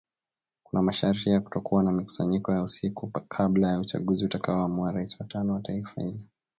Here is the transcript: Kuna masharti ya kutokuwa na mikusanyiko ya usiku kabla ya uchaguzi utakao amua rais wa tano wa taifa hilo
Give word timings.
Kuna 0.63 0.81
masharti 0.83 1.29
ya 1.29 1.39
kutokuwa 1.41 1.83
na 1.83 1.91
mikusanyiko 1.91 2.51
ya 2.51 2.63
usiku 2.63 3.07
kabla 3.07 3.67
ya 3.67 3.79
uchaguzi 3.79 4.25
utakao 4.25 4.63
amua 4.63 4.91
rais 4.91 5.19
wa 5.19 5.25
tano 5.25 5.53
wa 5.53 5.61
taifa 5.61 6.01
hilo 6.01 6.19